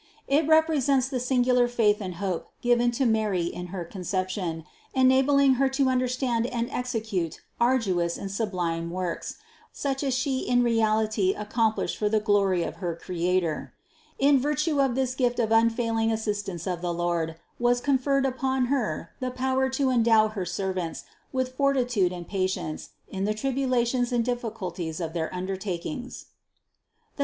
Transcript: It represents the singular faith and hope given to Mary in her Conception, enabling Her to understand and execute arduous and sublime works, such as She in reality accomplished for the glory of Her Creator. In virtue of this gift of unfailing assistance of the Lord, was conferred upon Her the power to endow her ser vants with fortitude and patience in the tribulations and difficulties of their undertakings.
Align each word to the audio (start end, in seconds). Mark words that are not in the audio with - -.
It 0.27 0.47
represents 0.47 1.07
the 1.09 1.19
singular 1.19 1.67
faith 1.67 2.01
and 2.01 2.15
hope 2.15 2.49
given 2.63 2.89
to 2.89 3.05
Mary 3.05 3.43
in 3.43 3.67
her 3.67 3.85
Conception, 3.85 4.63
enabling 4.95 5.53
Her 5.61 5.69
to 5.69 5.89
understand 5.89 6.47
and 6.47 6.67
execute 6.71 7.41
arduous 7.59 8.17
and 8.17 8.31
sublime 8.31 8.89
works, 8.89 9.35
such 9.71 10.01
as 10.03 10.15
She 10.15 10.39
in 10.39 10.63
reality 10.63 11.35
accomplished 11.37 11.97
for 11.97 12.09
the 12.09 12.19
glory 12.19 12.63
of 12.63 12.77
Her 12.77 12.95
Creator. 12.95 13.75
In 14.17 14.39
virtue 14.39 14.81
of 14.81 14.95
this 14.95 15.13
gift 15.13 15.37
of 15.37 15.51
unfailing 15.51 16.11
assistance 16.11 16.65
of 16.65 16.81
the 16.81 16.91
Lord, 16.95 17.35
was 17.59 17.79
conferred 17.79 18.25
upon 18.25 18.65
Her 18.73 19.11
the 19.19 19.29
power 19.29 19.69
to 19.69 19.91
endow 19.91 20.29
her 20.29 20.45
ser 20.47 20.73
vants 20.73 21.03
with 21.31 21.53
fortitude 21.55 22.11
and 22.11 22.27
patience 22.27 22.89
in 23.07 23.25
the 23.25 23.35
tribulations 23.35 24.11
and 24.11 24.25
difficulties 24.25 24.99
of 24.99 25.13
their 25.13 25.31
undertakings. 25.31 26.25